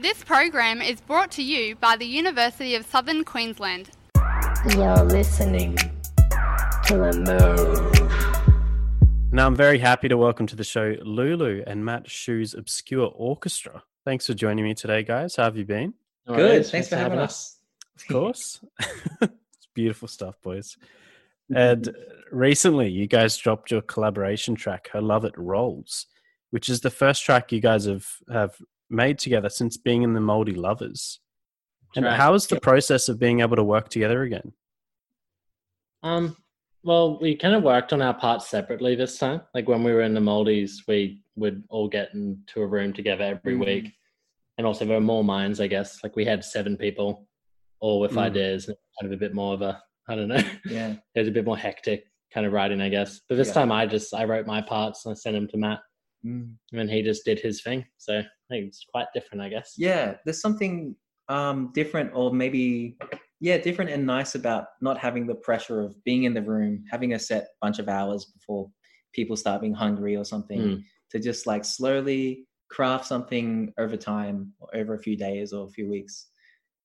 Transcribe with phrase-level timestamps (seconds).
[0.00, 3.90] This program is brought to you by the University of Southern Queensland.
[4.70, 8.10] You're listening to the move.
[9.30, 13.82] Now, I'm very happy to welcome to the show loulou and Matt Hsu's Obscure Orchestra.
[14.06, 15.36] Thanks for joining me today, guys.
[15.36, 15.92] How have you been?
[16.26, 16.50] No Good.
[16.50, 16.70] worries.
[16.70, 17.58] Thanks for having us.
[17.96, 18.64] Of course.
[19.20, 20.78] it's beautiful stuff, boys.
[21.54, 21.94] And
[22.32, 26.06] recently, you guys dropped your collaboration track, Her Love It Rolls,
[26.52, 28.56] which is the first track you guys have, have
[28.90, 31.20] made together since being in the Moldy Lovers.
[31.96, 32.16] And right.
[32.16, 34.52] how is the process of being able to work together again?
[36.02, 36.36] Um,
[36.82, 39.42] well, we kind of worked on our parts separately this time.
[39.54, 43.24] Like when we were in the Moldies, we would all get into a room together
[43.24, 43.64] every Mhm.
[43.66, 43.92] week.
[44.56, 46.02] And also there were more minds, I guess.
[46.02, 47.26] Like we had seven people,
[47.80, 48.18] all with Mm.
[48.18, 50.96] ideas, and kind of a bit more of a, I don't know, Yeah.
[51.14, 53.20] it was a bit more hectic kind of writing, I guess.
[53.28, 53.54] But this Yeah.
[53.54, 55.80] time I just, I wrote my parts and I sent them to Matt
[56.24, 56.56] Mm.
[56.72, 57.86] and he just did his thing.
[57.98, 59.74] So I think it's quite different, I guess.
[59.76, 60.14] Yeah.
[60.24, 60.96] There's something
[61.28, 62.96] um, different, or maybe,
[63.40, 67.14] yeah, different and nice about not having the pressure of being in the room, having
[67.14, 68.70] a set bunch of hours before
[69.12, 70.82] people start being hungry or something, Mm.
[71.10, 75.70] to just like slowly craft something over time, or over a few days or a
[75.70, 76.28] few weeks.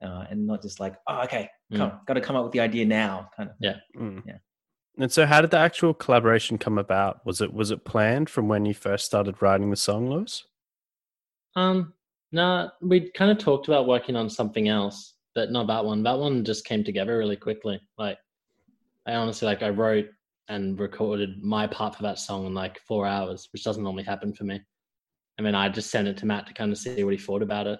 [0.04, 2.86] Uh, and not just like, oh, okay, come, got to come up with the idea
[2.86, 3.76] now, kind of.
[3.98, 4.22] Mm.
[4.26, 4.38] Yeah.
[4.98, 7.26] And so, how did the actual collaboration come about?
[7.26, 10.44] Was it was it planned from when you first started writing the song, Louis?
[11.56, 11.94] Um,
[12.32, 16.04] no, we kind of talked about working on something else, but not that one.
[16.04, 17.80] That one just came together really quickly.
[17.98, 18.18] Like,
[19.08, 20.08] I honestly like I wrote
[20.48, 24.34] and recorded my part for that song in like four hours, which doesn't normally happen
[24.34, 24.62] for me.
[25.38, 27.42] And then I just sent it to Matt to kind of see what he thought
[27.42, 27.80] about it,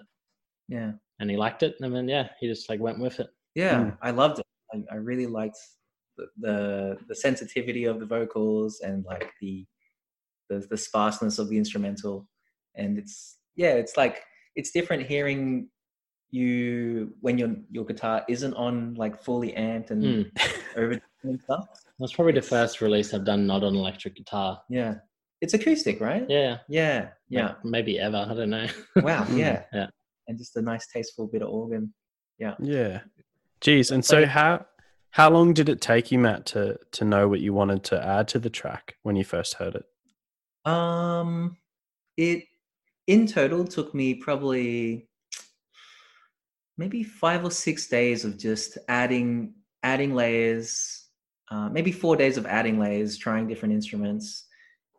[0.68, 0.92] Yeah.
[1.20, 1.74] and he liked it.
[1.80, 3.28] And then yeah, he just like went with it.
[3.54, 3.98] Yeah, Mm.
[4.02, 4.46] I loved it.
[4.74, 5.56] I, I really liked
[6.18, 9.64] the, the the sensitivity of the vocals and like the
[10.50, 12.28] the the sparseness of the instrumental.
[12.74, 14.22] And it's yeah, it's like
[14.54, 15.68] it's different hearing
[16.30, 20.02] you when your your guitar isn't on like fully amped and
[20.36, 20.58] Mm.
[20.76, 21.66] over and stuff.
[21.98, 24.60] That's probably the first release I've done not on electric guitar.
[24.68, 24.96] Yeah,
[25.40, 26.26] it's acoustic, right?
[26.28, 27.46] Yeah, yeah, yeah.
[27.46, 28.26] like, maybe ever.
[28.30, 28.66] I don't know.
[28.96, 29.86] Wow, yeah, Yeah.
[30.28, 31.94] And just a nice, tasteful bit of organ.
[32.38, 32.54] Yeah.
[32.58, 33.00] Yeah.
[33.60, 33.90] Geez.
[33.90, 34.66] And so, how
[35.10, 38.28] how long did it take you, Matt, to to know what you wanted to add
[38.28, 40.70] to the track when you first heard it?
[40.70, 41.56] Um,
[42.16, 42.44] it
[43.06, 45.08] in total took me probably
[46.76, 51.04] maybe five or six days of just adding adding layers.
[51.50, 54.46] Uh, maybe four days of adding layers, trying different instruments,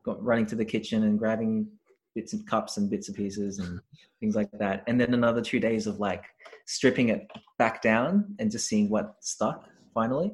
[0.06, 1.68] got, running to the kitchen and grabbing
[2.16, 3.82] bits and cups and bits and pieces and
[4.22, 4.84] things like that.
[4.88, 6.24] And then another two days of like
[6.66, 7.28] stripping it
[7.60, 10.32] back down and just seeing what stuck finally.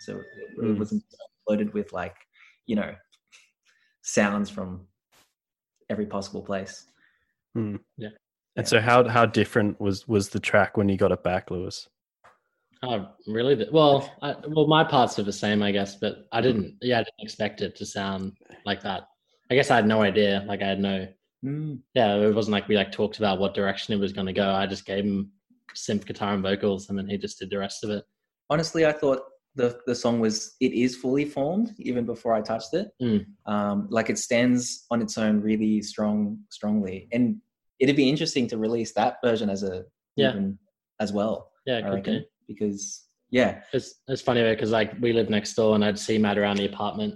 [0.00, 0.24] So it,
[0.58, 0.78] it Mm.
[0.78, 1.04] wasn't
[1.48, 2.16] loaded with like,
[2.66, 2.94] you know,
[4.02, 4.86] sounds from
[5.88, 6.86] every possible place.
[7.54, 7.76] Hmm.
[7.96, 8.08] Yeah.
[8.56, 11.88] And so, how how different was was the track when you got it back, Louis?
[12.84, 13.66] Oh, really?
[13.70, 16.76] Well, I, well, my parts are the same, I guess, but I didn't.
[16.82, 18.32] Yeah, I didn't expect it to sound
[18.66, 19.04] like that.
[19.50, 20.44] I guess I had no idea.
[20.46, 21.06] Like I had no.
[21.44, 21.78] Mm.
[21.94, 24.50] Yeah, it wasn't like we like talked about what direction it was going to go.
[24.50, 25.30] I just gave him
[25.76, 28.04] synth guitar and vocals, and then he just did the rest of it.
[28.50, 29.22] Honestly, I thought
[29.54, 32.88] the the song was it is fully formed even before I touched it.
[33.02, 33.26] Mm.
[33.46, 37.36] Um, like it stands on its own really strong, strongly, and
[37.78, 39.84] it'd be interesting to release that version as a
[40.16, 40.34] Yeah.
[41.00, 41.50] as well.
[41.66, 42.24] Yeah, I reckon do.
[42.48, 46.38] because yeah, It's it's funny because like we live next door, and I'd see Matt
[46.38, 47.14] around the apartment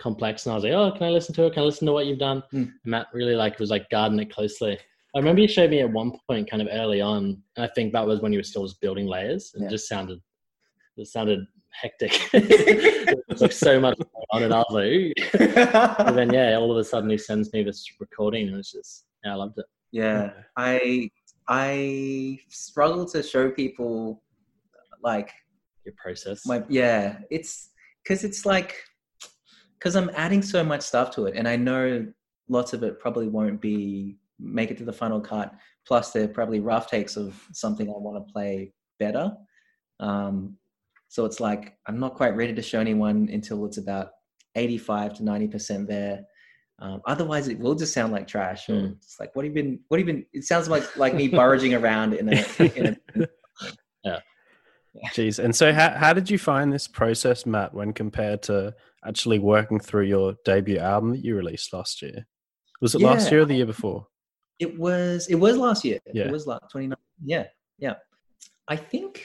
[0.00, 1.52] complex, and I was like, "Oh, can I listen to it?
[1.54, 2.62] Can I listen to what you've done?" Mm.
[2.62, 4.78] And Matt really like was like guarding it closely.
[5.14, 7.92] I remember you showed me at one point, kind of early on, and I think
[7.92, 9.68] that was when you were still just building layers, and Yeah.
[9.68, 10.20] it just sounded
[10.96, 11.40] it sounded
[11.72, 12.12] hectic.
[13.40, 13.98] like so much
[14.32, 15.12] on, and I was like, "Ooh."
[16.06, 19.04] and then yeah, all of a sudden he sends me this recording, and it's just
[19.24, 19.66] yeah, I loved it.
[19.92, 20.30] yeah.
[20.56, 21.10] I
[21.48, 24.22] I struggle to show people
[25.02, 25.30] like
[25.84, 26.44] Your process.
[26.44, 27.70] my yeah it's
[28.02, 28.74] because it's like
[29.78, 32.04] because i'm adding so much stuff to it and i know
[32.48, 35.54] lots of it probably won't be make it to the final cut
[35.86, 39.32] plus they're probably rough takes of something i want to play better
[40.00, 40.56] um
[41.08, 44.10] so it's like i'm not quite ready to show anyone until it's about
[44.54, 46.20] 85 to 90 percent there
[46.80, 48.92] um, otherwise it will just sound like trash or Mm.
[48.96, 51.28] it's like what have you been what have you been it sounds like like me
[51.28, 52.44] burraging around in a,
[52.76, 53.28] in a
[55.12, 55.38] Jeez.
[55.38, 58.74] And so, how how did you find this process, Matt, when compared to
[59.06, 62.26] actually working through your debut album that you released last year?
[62.80, 64.06] Was it last year or the year before?
[64.58, 66.00] It was it was last year.
[66.12, 66.24] Yeah.
[66.24, 66.96] It was like 29.
[67.24, 67.44] Yeah.
[67.78, 67.94] Yeah.
[68.66, 69.24] I think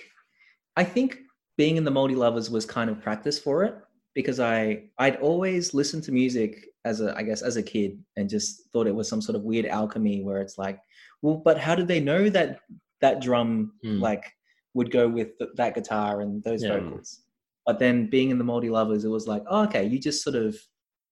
[0.76, 1.20] I think
[1.58, 3.76] being in the Moldy Lovers was kind of practice for it
[4.16, 8.30] because I I'd always listened to music as a I guess as a kid and
[8.30, 10.80] just thought it was some sort of weird alchemy where it's like
[11.22, 12.60] well, but how did they know that
[13.02, 14.00] that drum Mm.
[14.02, 14.26] like
[14.74, 16.80] would go with th- that guitar and those Yeah.
[16.80, 17.22] vocals?
[17.66, 20.36] But then being in the Moldy Lovers, it was like, oh, okay, you just sort
[20.36, 20.56] of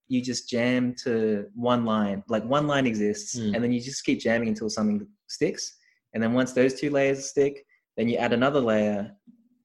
[0.09, 3.55] you just jam to one line, like one line exists, Mm.
[3.55, 5.77] and then you just keep jamming until something sticks.
[6.13, 7.65] And then once those two layers stick,
[7.95, 9.15] then you add another layer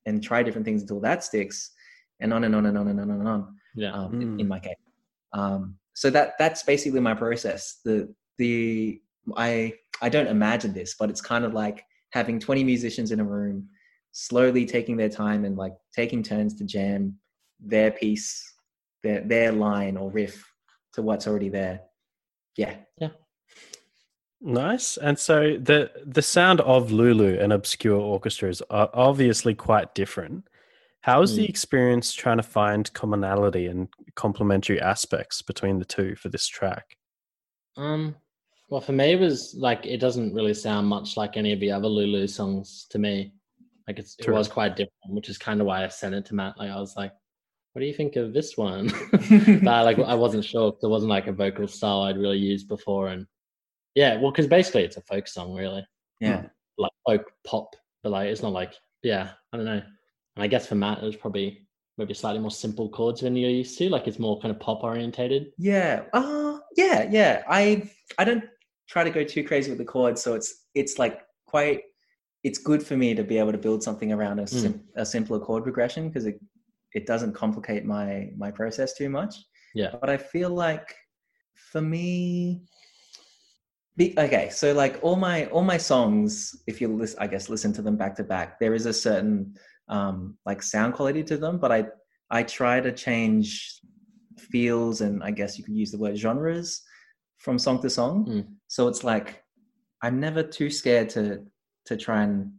[0.07, 1.73] and try different things until that sticks,
[2.21, 3.93] and on and on and on and on and on Yeah.
[3.93, 4.41] um, Mm.
[4.41, 4.75] in my case.
[5.33, 7.81] Um, so that that's basically my process.
[7.85, 9.01] The the
[9.37, 11.83] I I don't imagine this, but it's kind of like
[12.13, 13.69] having 20 musicians in a room,
[14.13, 17.19] slowly taking their time and like taking turns to jam
[17.61, 18.29] their piece,
[19.03, 20.45] their their line or riff
[20.95, 21.81] to what's already there.
[22.57, 23.11] Yeah yeah.
[24.47, 24.97] Nice.
[24.97, 30.47] And so the the sound of loulou and obscure orchestras are obviously quite different.
[31.01, 31.49] How is the Mm.
[31.49, 36.97] experience trying to find commonality and complementary aspects between the two for this track?
[37.77, 38.17] Um,
[38.69, 41.73] well, for me, it was like it doesn't really sound much like any of the
[41.73, 43.33] other loulou songs to me.
[43.89, 44.35] Like it's, it True.
[44.35, 46.59] was quite different, which is kind of why I sent it to Matt.
[46.59, 47.13] Like I was like,
[47.73, 48.89] "What do you think of this one?"
[49.65, 52.39] but I, like I wasn't sure 'cause it wasn't like a vocal style I'd really
[52.39, 53.27] used before, and
[53.97, 55.85] yeah, well, because basically it's a folk song, really,
[56.21, 56.45] yeah.
[56.79, 59.83] like folk pop, but like it's not like yeah, I don't know.
[60.37, 61.67] And I guess for Matt, it was probably
[61.97, 63.89] maybe slightly more simple chords than you're used to.
[63.89, 65.53] Like it's more kind of pop orientated.
[65.59, 66.03] Yeah.
[66.13, 67.43] Uh yeah, yeah.
[67.49, 68.45] I I don't
[68.89, 71.83] try to go too crazy with the chords, so it's it's like quite
[72.45, 75.41] it's good for me to be able to build something around a, sim- a simpler
[75.41, 76.39] chord progression because it
[76.93, 79.37] it doesn't complicate my my process too much.
[79.75, 79.95] Yeah.
[80.01, 80.95] But I feel like
[81.55, 82.63] for me
[83.97, 87.73] be, okay, so like all my all my songs, if you listen, I guess listen
[87.75, 89.55] to them back to back, there is a certain
[89.89, 91.87] um, like sound quality to them, but I
[92.31, 93.81] I try to change
[94.39, 96.83] feels and I guess you could use the word genres
[97.39, 98.27] from song to song.
[98.27, 98.47] Mm.
[98.69, 99.43] So it's like
[100.03, 101.45] I'm never too scared to
[101.87, 102.53] to try and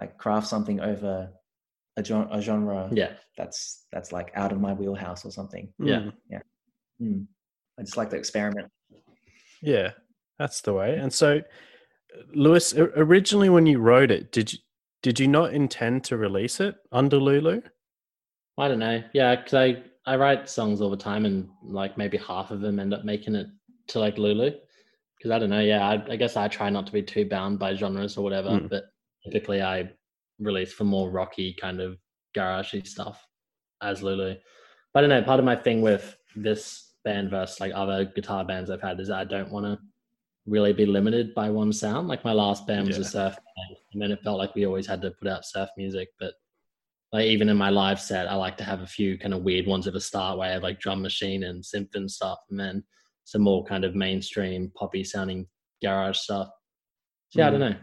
[0.00, 1.30] like craft something over
[1.98, 5.72] a, gen- a genre Yeah, that's that's like out of my wheelhouse or something.
[5.78, 6.10] Yeah.
[6.30, 6.40] yeah
[7.00, 7.26] Mm.
[7.78, 8.70] I just like to experiment.
[9.60, 9.90] Yeah,
[10.42, 10.96] that's the way.
[10.96, 11.40] And so,
[12.34, 14.58] Louis, originally when you wrote it, did you
[15.02, 17.62] did you not intend to release it under loulou?
[18.58, 19.02] I don't know.
[19.14, 22.80] Yeah, because I I write songs all the time, and like maybe half of them
[22.80, 23.46] end up making it
[23.88, 24.52] to like loulou.
[25.16, 25.60] Because I don't know.
[25.60, 28.50] Yeah, I, I guess I try not to be too bound by genres or whatever.
[28.50, 28.68] Mm.
[28.68, 28.84] But
[29.24, 29.90] typically, I
[30.40, 31.98] release for more rocky kind of
[32.36, 33.24] garagey stuff
[33.80, 34.36] as loulou.
[34.92, 35.22] But I don't know.
[35.22, 39.10] Part of my thing with this band versus like other guitar bands I've had is
[39.10, 39.78] I don't want to
[40.46, 42.08] really be limited by one sound.
[42.08, 43.02] Like my last band was Yeah.
[43.02, 45.68] a surf band, and then it felt like we always had to put out surf
[45.76, 46.34] music, but
[47.12, 49.66] like even in my live set, I like to have a few kind of weird
[49.66, 52.58] ones at the start where I have like drum machine and synth and stuff, and
[52.58, 52.84] then
[53.24, 55.46] some more kind of mainstream poppy sounding
[55.82, 56.48] garage stuff.
[57.30, 57.58] So yeah, I hmm.
[57.60, 57.78] don't know.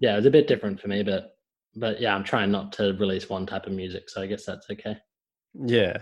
[0.00, 1.36] Yeah, it was a bit different for me, but
[1.76, 4.68] but yeah, I'm trying not to release one type of music, so I guess that's
[4.70, 4.98] okay.
[5.54, 5.98] Yeah,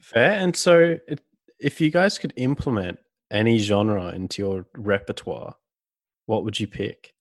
[0.00, 0.32] fair.
[0.32, 1.20] And so, it,
[1.58, 2.98] if you guys could implement
[3.32, 5.56] any genre into your repertoire,
[6.26, 7.12] what would you pick?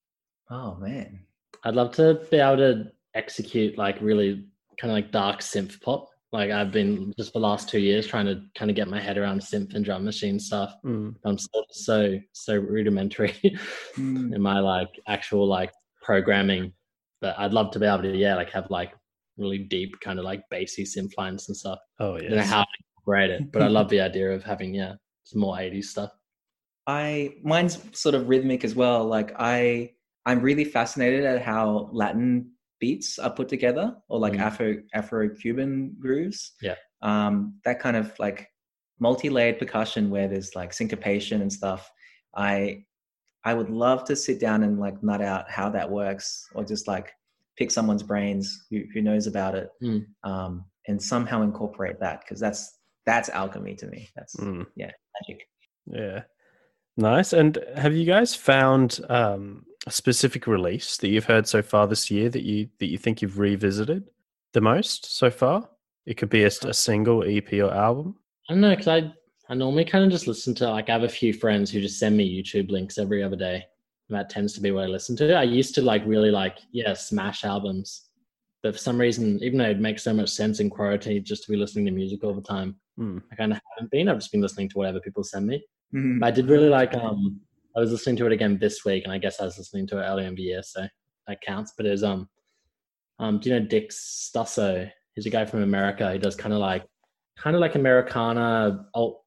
[0.50, 1.22] Oh man.
[1.64, 4.46] I'd love to be able to execute like really
[4.80, 6.08] kind of like dark synth pop.
[6.32, 9.18] Like I've been just the last two years trying to kind of get my head
[9.18, 10.74] around synth and drum machine stuff.
[10.86, 11.16] Mm.
[11.26, 13.36] I'm so so so rudimentary
[13.98, 14.34] Mm.
[14.36, 15.72] in my like actual like
[16.02, 16.74] programming,
[17.20, 18.94] but I'd love to be able to yeah like have like
[19.38, 21.80] really deep kind of like bassy synth lines and stuff.
[22.00, 24.74] Oh I don't know how to incorporate it, but I love the idea of having
[24.74, 26.12] yeah some more 80s stuff.
[26.88, 29.06] I mine's sort of rhythmic as well.
[29.06, 29.92] Like I
[30.26, 34.40] I'm really fascinated at how Latin beats are put together or like Mm.
[34.40, 36.54] Afro Afro Cuban grooves.
[36.62, 36.76] Yeah.
[37.02, 38.48] Um that kind of like
[39.00, 41.90] multi-layered percussion where there's like syncopation and stuff.
[42.36, 42.86] I
[43.44, 46.88] I would love to sit down and like nut out how that works or just
[46.88, 47.12] like
[47.58, 50.06] pick someone's brains who, who knows about it Mm.
[50.24, 54.10] um, and somehow incorporate that because that's that's alchemy to me.
[54.16, 54.66] That's Mm.
[55.20, 55.48] Magic.
[55.86, 56.24] Yeah.
[56.98, 57.34] Nice.
[57.34, 62.12] And have you guys found um, a specific release that you've heard so far this
[62.12, 64.10] year that you that you think you've revisited
[64.54, 65.70] the most so far?
[66.06, 68.16] It could be a single EP or album.
[68.50, 69.14] I don't know because I
[69.50, 72.00] I normally kind of just listen to like I have a few friends who just
[72.00, 73.66] send me YouTube links every other day.
[74.10, 75.34] And that tends to be what I listen to.
[75.34, 78.10] I used to like really like yeah smash albums,
[78.64, 81.52] but for some reason, even though it makes so much sense in quarantine just to
[81.52, 83.20] be listening to music all the time, Hmm.
[83.32, 84.10] I kind of haven't been.
[84.10, 85.64] I've just been listening to whatever people send me.
[85.94, 86.20] Mhm.
[86.20, 86.94] But I did really like.
[86.94, 87.42] Um,
[87.76, 89.98] I was listening to it again this week, and I guess I was listening to
[90.00, 90.86] it earlier in the year, so
[91.28, 91.74] that counts.
[91.78, 92.28] But it was um,
[93.20, 94.92] um, do you know Dick Stusso?
[95.16, 96.12] He's a guy from America.
[96.12, 96.86] He does kind of like,
[97.38, 99.24] kind of like Americana alt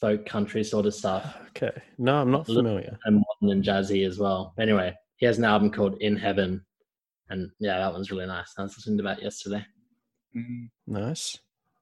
[0.00, 1.70] folk country sort of stuff Okay.
[1.98, 2.98] No, I'm not familiar.
[3.04, 4.54] and modern and jazzy as well.
[4.58, 6.64] Anyway, he has an album called In Heaven,
[7.30, 8.52] and yeah, that one's really nice.
[8.58, 9.64] I was listening to that yesterday.
[10.36, 10.68] Mm.
[10.88, 11.38] Nice.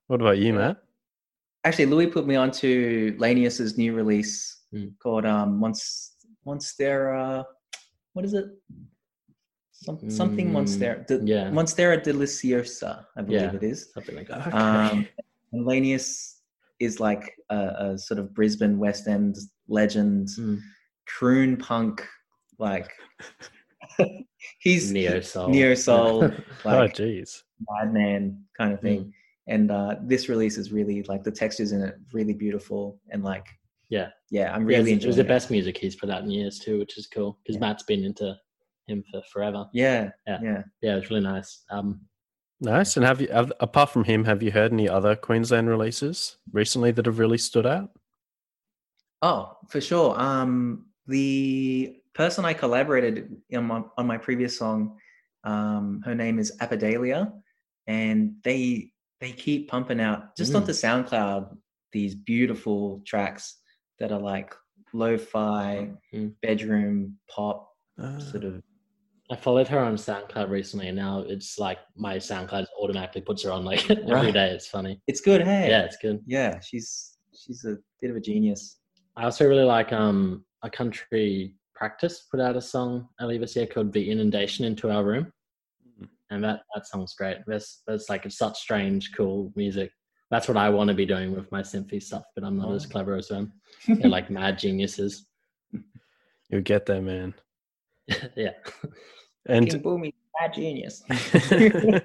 [0.07, 0.77] What about you, Matt?
[1.65, 4.93] Actually, Louis put me onto Lanius's new release Mm.
[5.01, 6.11] called um Monst
[6.47, 7.45] Monstera.
[8.13, 8.45] What is it?
[9.71, 11.05] Some, something Mm, Monstera.
[11.07, 11.49] De, yeah.
[11.51, 13.55] Monstera Deliciosa, I believe Yeah.
[13.55, 13.91] it is.
[13.93, 14.47] Something like that.
[14.47, 14.57] Okay.
[14.57, 15.07] Um,
[15.51, 16.37] and Lanius
[16.79, 19.35] is like a, a sort of Brisbane West End
[19.67, 20.59] legend, Mm.
[21.05, 22.05] croon punk,
[22.57, 22.89] like
[24.59, 25.49] he's Neo soul.
[25.49, 26.23] neo soul,
[26.65, 27.43] oh, like geez.
[27.69, 29.13] madman kind of thing.
[29.47, 33.45] And uh, this release is really like the textures in it really beautiful and like
[33.89, 34.09] Yeah.
[34.31, 36.79] yeah, I'm really it's- it was the best music he's put out in years too,
[36.79, 37.61] which is cool because Yeah.
[37.61, 38.35] Matt's been into
[38.87, 39.69] him for forever.
[39.73, 40.39] Yeah, Yeah.
[40.41, 40.63] yeah.
[40.81, 41.63] Yeah, it's really nice.
[41.69, 42.01] Um,
[42.61, 42.95] Nice.
[42.95, 46.91] And have you, have, apart from him, have you heard any other Queensland releases recently
[46.91, 47.89] that have really stood out?
[49.21, 50.17] Oh, for sure.
[50.17, 54.97] Um, the person I collaborated on my, on my previous song,
[55.43, 57.33] um, her name is Apidalia,
[57.87, 58.92] and they
[59.23, 60.57] they keep pumping out just Mm.
[60.57, 61.57] onto SoundCloud
[61.93, 63.61] these beautiful tracks
[63.99, 64.53] that are like
[64.93, 66.33] lo-fi, Mm.
[66.41, 68.61] bedroom pop, Uh, sort of.
[69.31, 73.51] I followed her on SoundCloud recently, and now it's like my SoundCloud automatically puts her
[73.51, 74.33] on like every Right.
[74.33, 74.49] day.
[74.51, 74.99] It's funny.
[75.07, 75.69] It's good, hey.
[75.69, 76.21] Yeah, it's good.
[76.27, 76.59] yeah.
[76.59, 78.79] She's she's a bit of a genius.
[79.15, 83.67] I also really like um a country practice put out a song earlier this year
[83.67, 85.31] called "The Inundation into Our Room,".
[86.33, 87.37] And that that song's great.
[87.47, 89.91] There's there's like it's such strange, cool music.
[90.31, 92.85] That's what I want to be doing with my synthy stuff, but I'm not as
[92.85, 92.89] Oh.
[92.89, 93.53] clever as them.
[93.87, 95.27] They're like mad geniuses.
[96.49, 97.33] You'll get there, man.
[98.35, 98.51] yeah.
[99.45, 101.03] And King Boomy, bad genius.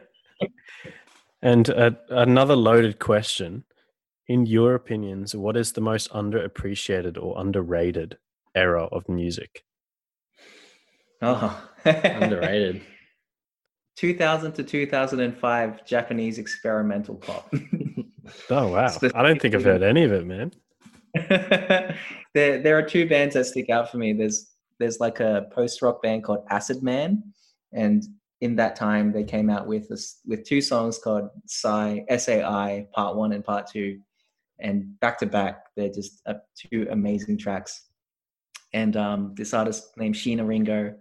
[1.42, 3.64] and uh, another loaded question.
[4.26, 8.18] In your opinions, what is the most underappreciated or underrated
[8.54, 9.64] era of music?
[11.22, 12.82] oh, Underrated.
[13.98, 17.52] 2000 to 2005 Japanese experimental pop.
[18.50, 18.94] Oh wow!
[19.14, 20.52] I don't think I've heard any of it, man.
[22.34, 24.12] there, there are two bands that stick out for me.
[24.12, 27.22] There's there's like a post rock band called Acid Man,
[27.72, 28.04] and
[28.42, 33.16] in that time they came out with this with two songs called Sai Sai Part
[33.16, 33.98] One and Part Two,
[34.58, 37.86] and back to back they're just uh, two amazing tracks.
[38.74, 40.94] And um, this artist named Sheena Ringo,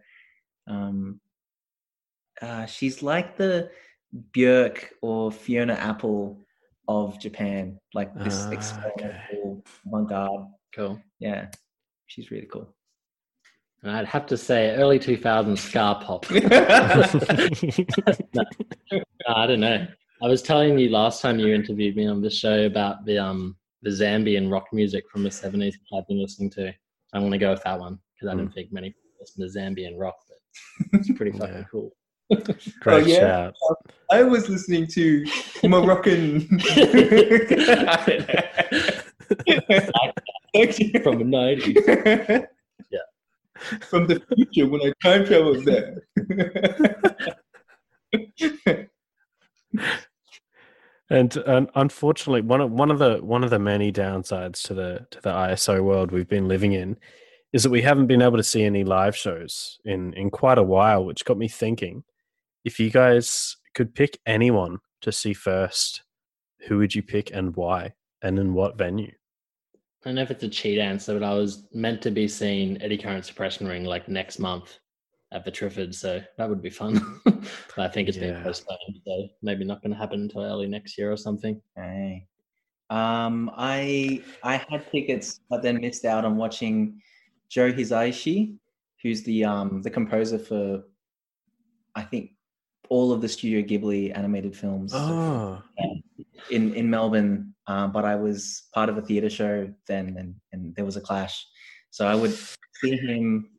[0.67, 1.19] um,
[2.41, 3.69] uh, she's like the
[4.31, 6.39] Björk or Fiona Apple
[6.87, 10.47] of Japan, like this Ah, experimental avant-garde.
[10.73, 11.01] Cool.
[11.19, 11.47] Yeah,
[12.07, 12.73] she's really cool.
[13.83, 16.25] And I'd have to say early 2000s ska pop.
[19.27, 19.87] No, I don't know.
[20.23, 23.55] I was telling you last time you interviewed me on the show about the um
[23.83, 26.73] the Zambian rock music from the seventies that I've been listening to.
[27.13, 29.99] I'm gonna go with that one because I don't think many people listen to Zambian
[29.99, 31.63] rock, but it's pretty fucking Yeah.
[31.69, 31.91] cool.
[32.79, 33.19] Great yeah?
[33.19, 33.55] shout.
[34.11, 35.25] I was listening to
[35.63, 36.41] Moroccan.
[41.03, 41.77] From the nineties.
[43.89, 46.03] From the future when I time traveled there.
[51.09, 55.07] And um, unfortunately, one of one of the one of the many downsides to the
[55.11, 56.97] to the ISO world we've been living in
[57.53, 60.63] is that we haven't been able to see any live shows in in quite a
[60.63, 62.03] while, which got me thinking:
[62.65, 66.03] if you guys could pick anyone to see first,
[66.67, 69.11] who would you pick and why, and in what venue?
[70.03, 72.81] I don't know if it's a cheat answer, but I was meant to be seeing
[72.81, 74.79] Eddie Current Suppression Ring like next month
[75.33, 77.19] at the Triffid, so that would be fun.
[77.25, 77.45] but
[77.77, 78.33] I think it's Yeah.
[78.33, 81.61] been postponed, so maybe not going to happen until early next year or something.
[81.75, 82.27] Hey.
[82.89, 87.01] Um, I I had tickets, but then missed out on watching
[87.49, 88.55] Joe Hisaishi,
[89.03, 90.83] who's the um the composer for
[91.95, 92.31] I think
[92.89, 95.61] all of the Studio Ghibli animated films Oh,
[96.49, 97.53] in in Melbourne.
[97.67, 101.01] Um, but I was part of a theater show then, and and there was a
[101.01, 101.45] clash,
[101.89, 102.31] so I would
[102.81, 103.49] see him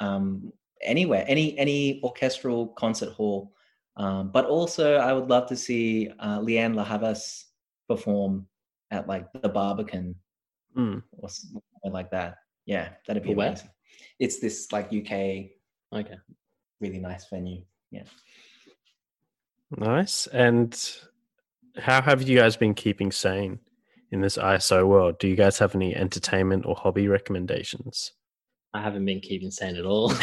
[0.00, 0.52] um
[0.82, 3.52] anywhere, any any orchestral concert hall.
[3.96, 7.46] Um, but also, I would love to see uh, Lianne La Havas
[7.88, 8.46] perform
[8.90, 10.14] at like the Barbican
[10.74, 10.98] Hmm.
[11.16, 12.36] or something like that.
[12.66, 13.48] Yeah, that'd be Where?
[13.48, 13.70] amazing.
[14.18, 15.52] It's this like UK
[15.94, 16.16] Okay.
[16.80, 17.62] really nice venue.
[17.96, 18.02] Yeah.
[19.76, 20.26] nice.
[20.28, 20.78] And
[21.76, 23.58] how have you guys been keeping sane
[24.10, 25.18] in this ISO world?
[25.18, 28.12] Do you guys have any entertainment or hobby recommendations?
[28.74, 30.10] I haven't been keeping sane at all.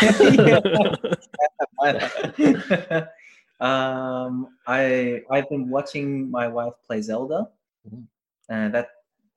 [3.59, 7.47] um, I I've been watching my wife play Zelda,
[7.87, 8.05] Mhm.
[8.49, 8.89] and that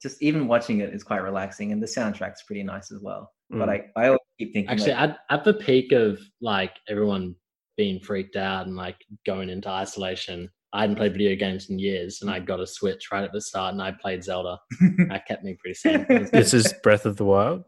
[0.03, 3.33] just even watching it is quite relaxing, and the soundtrack's pretty nice as well.
[3.49, 3.73] But Mm.
[3.97, 7.35] I, I always keep thinking, Actually, like, at, at the peak of like everyone
[7.77, 12.21] being freaked out and like going into isolation, I hadn't played video games in years,
[12.23, 14.59] and I got a Switch right at the start, and I played Zelda.
[15.09, 16.07] That kept me pretty sane.
[16.33, 17.65] This is Breath of the Wild.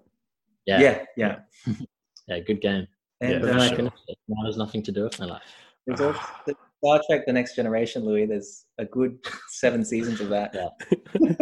[0.67, 1.37] yeah, yeah, yeah.
[2.29, 2.87] yeah, good game.
[3.21, 3.77] And Yeah, then for I uh, sure.
[3.77, 4.19] finished it.
[4.29, 5.43] Now there's nothing to do with my life.
[5.87, 8.27] there's also the Star Trek: The Next Generation, Louis.
[8.27, 10.55] There's a good seven seasons of that.
[10.55, 11.39] Yeah.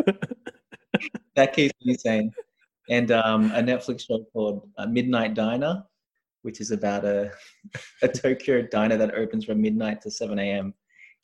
[1.36, 2.30] that keeps me sane.
[2.88, 5.82] And um, a Netflix show called uh, Midnight Diner,
[6.46, 7.30] which is about a,
[8.02, 10.72] a Tokyo diner that opens from midnight to 7 a.m.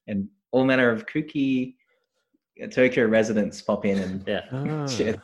[0.08, 1.76] And all manner of kooky
[2.62, 5.22] uh, Tokyo residents pop in and Yeah, Ah, share.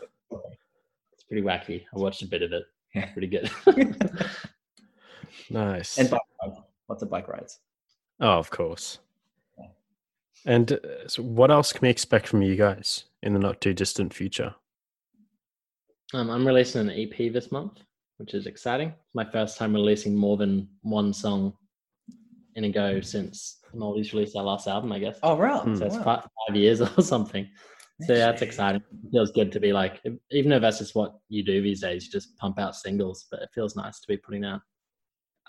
[1.12, 1.84] it's pretty wacky.
[1.94, 2.62] I watched a bit of it.
[2.94, 3.12] Yeah.
[3.12, 3.50] Pretty good.
[5.50, 5.98] nice.
[5.98, 6.58] and bike rides.
[6.88, 7.58] Lots of bike rides.
[8.20, 9.00] oh, of course.
[10.46, 13.74] And uh, so what else can we expect from you guys in the not too
[13.74, 14.54] distant future?
[16.14, 17.80] um, I'm releasing an EP this month,
[18.18, 18.88] which is exciting.
[18.88, 21.54] It's my first time releasing more than one song
[22.56, 25.18] in a go since Moldy's released our last album, I guess.
[25.22, 25.60] Oh, right.
[25.62, 25.74] Hmm.
[25.76, 26.02] so it's Wow.
[26.04, 27.48] five, five years or something.
[28.06, 28.80] So yeah, it's exciting.
[29.04, 32.04] It feels good to be like, even if that's just what you do these days,
[32.06, 33.26] you just pump out singles.
[33.30, 34.60] But it feels nice to be putting out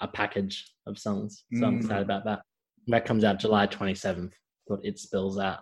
[0.02, 1.44] a package of songs.
[1.54, 1.82] So I'm Mm.
[1.82, 2.42] excited about that.
[2.88, 4.34] That comes out July 27th.
[4.68, 5.60] But it spills out.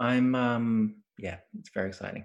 [0.00, 2.24] I'm, um, yeah, it's very exciting.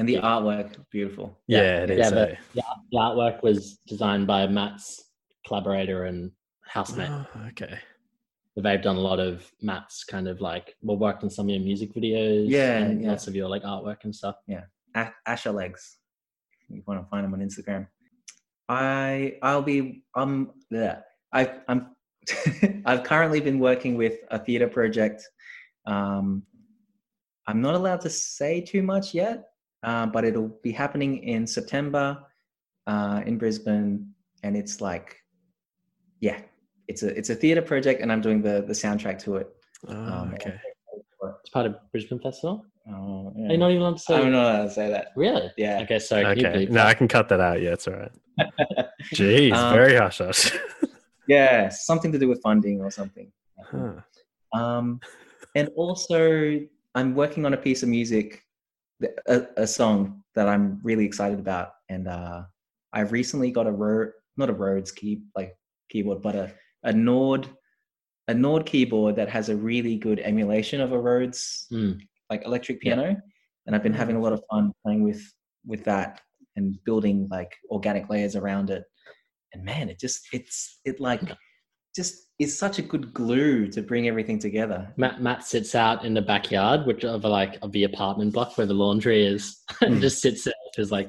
[0.00, 1.38] And the artwork, beautiful.
[1.46, 1.98] Yeah, Yeah, it is.
[1.98, 2.34] yeah, but- eh?
[2.54, 5.04] The, the artwork was designed by Matt's
[5.46, 7.10] collaborator and housemate.
[7.10, 7.78] Oh, okay.
[8.56, 11.60] They've done a lot of Matt's kind of like, well, worked on some of your
[11.62, 12.46] music videos.
[12.48, 13.10] Yeah, and yeah.
[13.10, 14.36] lots of your like artwork and stuff.
[14.94, 15.98] A- Asher Legs.
[16.70, 17.86] If you want to find him on Instagram.
[18.68, 21.00] I I'll be um yeah.
[21.32, 21.94] I I'm
[22.86, 25.28] I've currently been working with a theater project.
[25.86, 26.42] Um,
[27.46, 29.44] I'm not allowed to say too much yet,
[29.82, 32.18] uh, but it'll be happening in September
[32.86, 35.16] uh, in Brisbane, and it's like,
[36.20, 36.40] yeah,
[36.88, 39.48] it's a it's a theater project, and I'm doing the the soundtrack to it.
[39.88, 40.58] Oh, Um, okay.
[41.42, 42.64] It's part of Brisbane Festival.
[42.90, 44.14] Oh, Are you not even allowed to say?
[44.14, 45.08] I'm not even allowed to say that.
[45.16, 45.50] Really?
[45.56, 45.80] Yeah.
[45.82, 46.24] Okay, sorry.
[46.24, 46.66] Can you Okay.
[46.66, 47.60] bleep No, I can cut that out.
[47.62, 48.12] Yeah, it's all right.
[49.14, 50.52] Jeez, Um, very hush hush.
[51.28, 53.30] Yeah, something to do with funding or something.
[53.70, 54.00] Huh.
[54.52, 54.98] Um,
[55.54, 56.58] and also,
[56.96, 58.42] I'm working on a piece of music,
[59.26, 61.72] a, a song that I'm really excited about.
[61.88, 62.42] And uh,
[62.92, 65.56] I recently got a Rode, not a Rhodes key like
[65.90, 66.52] keyboard, but a
[66.84, 67.48] a Nord,
[68.28, 71.92] a Nord keyboard that has a really good emulation of a Rhodes Hmm.
[72.30, 72.94] like electric Yeah.
[72.94, 73.16] piano.
[73.66, 75.22] And I've been having a lot of fun playing with
[75.66, 76.20] with that
[76.56, 78.84] and building like organic layers around it.
[79.52, 81.22] And man, it just it's it like
[81.94, 84.92] just is such a good glue to bring everything together.
[84.96, 88.66] Matt Matt sits out in the backyard, which of like of the apartment block where
[88.66, 90.00] the laundry is, and Hmm.
[90.00, 91.08] just sits there with his like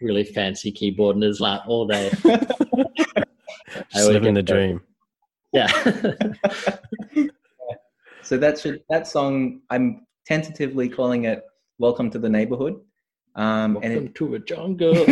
[0.00, 2.10] really fancy keyboard in his lap all day.
[3.94, 4.54] Just always living the get that.
[4.54, 4.80] dream.
[5.54, 5.68] Yeah.
[8.22, 11.44] so that should that song I'm tentatively calling it
[11.78, 12.80] "Welcome to the Neighborhood,"
[13.36, 15.04] um, and Welcome it, to a jungle.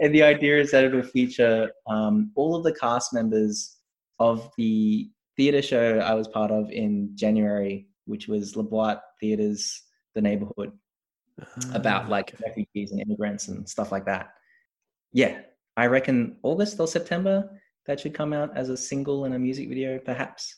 [0.00, 3.78] And the idea is that it'll feature um, all of the cast members
[4.18, 9.82] of the theater show I was part of in January, which was La Boite Theatre's
[10.14, 10.72] The Neighborhood,
[11.72, 14.34] about Ah, like refugees and immigrants and stuff like that.
[15.12, 15.40] Yeah,
[15.76, 17.50] I reckon August or September
[17.86, 20.56] that should come out as a single and a music video, perhaps.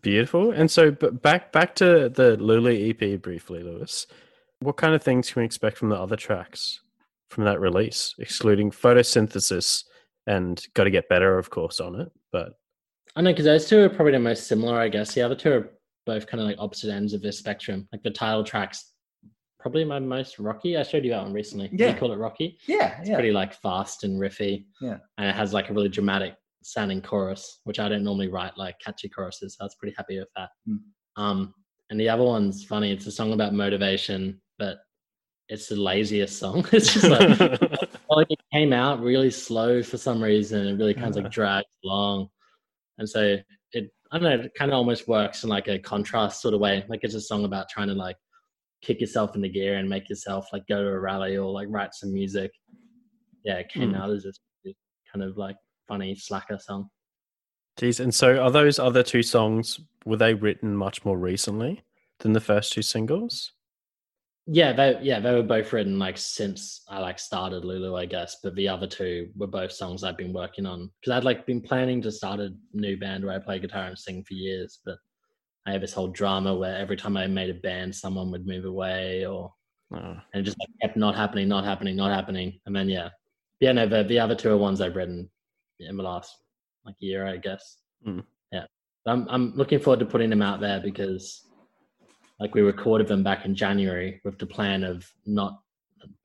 [0.00, 0.50] Beautiful.
[0.50, 4.06] And so, but back back to the loulou EP briefly, Louis.
[4.60, 6.80] What kind of things can we expect from the other tracks
[7.30, 9.84] from that release, excluding photosynthesis
[10.26, 12.08] and "Got to Get Better," of course, on it.
[12.32, 12.52] But
[13.16, 15.14] I know because those two are probably the most similar, I guess.
[15.14, 15.70] The other two are
[16.06, 17.88] both kind of like opposite ends of this spectrum.
[17.92, 18.92] Like the title tracks,
[19.58, 20.76] probably my most rocky.
[20.76, 21.70] I showed you that one recently.
[21.72, 21.90] Yeah.
[21.90, 22.58] you call it rocky.
[22.66, 24.66] Yeah, It's pretty like fast and riffy.
[24.80, 24.98] Yeah.
[25.18, 28.78] and it has like a really dramatic sounding chorus, which I don't normally write like
[28.80, 29.54] catchy choruses.
[29.54, 30.50] So I was pretty happy with that.
[30.68, 30.78] Mm.
[31.16, 31.54] Um,
[31.90, 32.92] and the other one's funny.
[32.92, 34.78] It's a song about motivation, but
[35.48, 36.66] it's the laziest song.
[36.72, 37.38] it's just like
[38.10, 40.66] like it came out really slow for some reason.
[40.66, 42.28] It really kind of like dragged along,
[42.98, 43.36] and so
[43.72, 44.44] it I don't know.
[44.44, 46.84] It kind of almost works in like a contrast sort of way.
[46.88, 48.16] Like it's a song about trying to like
[48.82, 51.94] kick yourself into gear and make yourself like go to a rally or like write
[51.94, 52.50] some music.
[53.42, 53.96] Yeah, it came Hmm.
[53.96, 54.38] out as this
[55.12, 55.56] kind of like
[55.88, 56.88] funny slacker song.
[57.76, 59.80] Geez, and so are those other two songs?
[60.04, 61.82] Were they written much more recently
[62.20, 63.52] than the first two singles?
[64.46, 68.36] Yeah, they yeah they were both written like since I like started loulou, I guess.
[68.42, 71.62] But the other two were both songs I've been working on because I'd like been
[71.62, 74.98] planning to start a new band where I play guitar and sing for years, but
[75.66, 78.66] I had this whole drama where every time I made a band, someone would move
[78.66, 79.50] away, or
[79.92, 82.58] Oh, and it just like, kept not happening, not happening, not happening.
[82.66, 83.10] And then yeah,
[83.60, 85.30] yeah, no, the the other two are ones I've written
[85.78, 86.36] in the last
[86.84, 87.78] like year, I guess.
[88.06, 88.24] Mm.
[88.52, 88.66] Yeah,
[89.04, 91.46] But I'm I'm looking forward to putting them out there because
[92.40, 95.60] like we recorded them back in January with the plan of not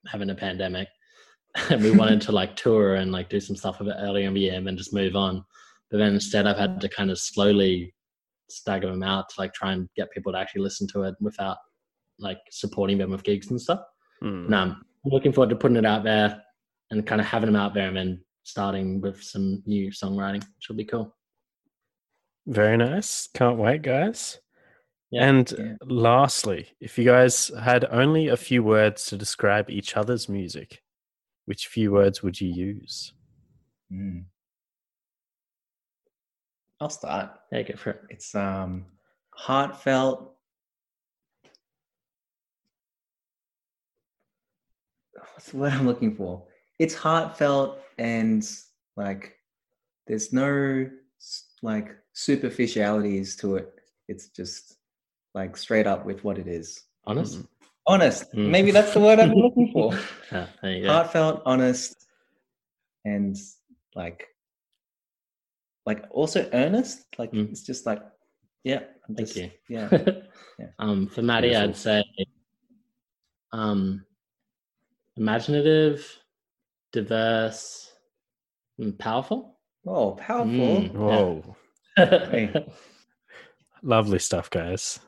[0.08, 0.88] having a pandemic,
[1.69, 4.34] and we wanted to like tour and like do some stuff a bit earlier in
[4.34, 5.43] the year and then just move on.
[5.91, 7.93] But then instead, I've had to kind of slowly
[8.50, 11.58] stagger them out to like try and get people to actually listen to it without
[12.19, 13.82] like supporting them with gigs and stuff.
[14.22, 14.50] Hmm.
[14.50, 16.41] No, um, I'm looking forward to putting it out there
[16.91, 20.67] and kind of having them out there and then starting with some new songwriting, which
[20.67, 21.15] will be cool.
[22.48, 23.28] Very nice.
[23.34, 24.39] Can't wait, guys.
[25.12, 25.28] Yeah.
[25.28, 25.74] and Yeah.
[25.82, 30.84] lastly, if you guys had only a few words to describe each other's music,
[31.45, 33.13] which few words would you use?
[33.91, 34.26] Mm.
[36.80, 37.32] I'll start.
[37.52, 38.02] Yeah, go for it.
[38.10, 38.86] It's um
[39.32, 40.36] heartfelt.
[45.34, 46.45] What's the word I'm looking for?
[46.78, 48.48] It's heartfelt and
[48.95, 49.36] like
[50.08, 50.89] there's no
[51.62, 53.74] like superficialities to it.
[54.08, 54.79] It's just
[55.34, 56.84] like straight up with what it is.
[57.06, 57.39] Honest?
[57.88, 58.32] Honest.
[58.34, 58.50] Mm.
[58.50, 59.94] Maybe that's the word I'm looking for.
[60.32, 60.89] Yeah, there you go.
[60.94, 62.06] Heartfelt, honest,
[63.06, 63.36] and
[63.96, 64.28] like
[65.86, 67.06] like also earnest.
[67.18, 67.50] Like Mm.
[67.52, 68.02] it's just like
[68.63, 68.82] yeah.
[69.08, 69.52] I'm Thank just- you.
[69.70, 69.89] Yeah.
[70.60, 70.68] Yeah.
[70.78, 71.70] um, for Maddie, Beautiful.
[71.70, 72.04] I'd say
[73.54, 74.06] um,
[75.15, 76.06] imaginative,
[76.92, 77.89] diverse,
[78.78, 79.58] and powerful.
[79.88, 80.52] Oh, powerful.
[80.52, 80.92] Mm.
[80.92, 81.56] Whoa,
[81.96, 82.65] Hey.
[83.82, 85.00] lovely stuff, guys.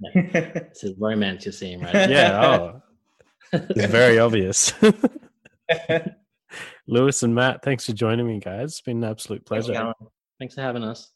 [0.14, 2.08] This a romance you're seeing, right?
[2.08, 2.82] Yeah, oh,
[3.52, 4.72] it's very obvious.
[6.86, 8.72] Louis and Matt, thanks for joining me, guys.
[8.72, 9.74] It's been an absolute pleasure.
[9.74, 9.94] Alan.
[10.38, 11.12] Thanks for having us.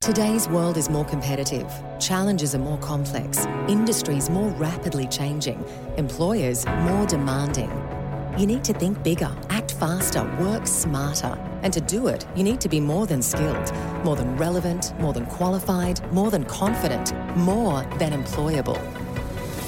[0.00, 1.66] Today's world is more competitive,
[1.98, 5.64] challenges are more complex, industries more rapidly changing,
[5.96, 7.97] employers more demanding.
[8.38, 11.36] You need to think bigger, act faster, work smarter.
[11.62, 13.72] And to do it, you need to be more than skilled,
[14.04, 18.80] more than relevant, more than qualified, more than confident, more than employable.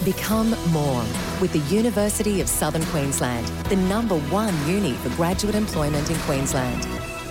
[0.05, 1.03] Become more
[1.41, 6.85] with the University of Southern Queensland, the number one uni for graduate employment in Queensland.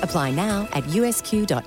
[0.04, 1.64] Apply now at usq.edu.au.